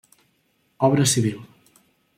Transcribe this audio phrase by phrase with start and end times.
[0.87, 1.37] Obra civil.